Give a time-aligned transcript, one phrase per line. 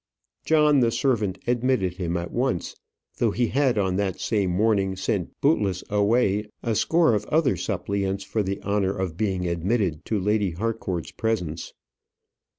[0.45, 2.75] John, the servant, admitted him at once;
[3.17, 8.23] though he had on that same morning sent bootless away a score of other suppliants
[8.23, 11.73] for the honour of being admitted to Lady Harcourt's presence.